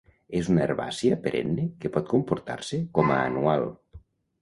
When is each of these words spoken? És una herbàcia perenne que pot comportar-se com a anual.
És 0.37 0.47
una 0.53 0.63
herbàcia 0.63 1.19
perenne 1.27 1.67
que 1.85 1.93
pot 1.99 2.11
comportar-se 2.17 2.83
com 2.99 3.17
a 3.19 3.23
anual. 3.31 3.73